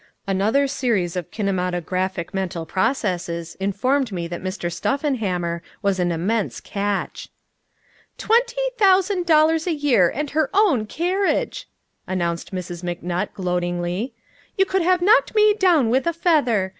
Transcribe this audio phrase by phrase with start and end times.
[0.25, 4.73] Another series of kinematographic mental processes informed me that Mr.
[4.73, 7.29] Stuffenhammer was an immense catch.
[8.17, 11.67] "Twenty thousand dollars a year, and her own carriage,"
[12.07, 12.83] continued Mrs.
[12.83, 14.15] McNutt gloatingly.
[14.57, 16.69] "You could have knocked me down with a feather.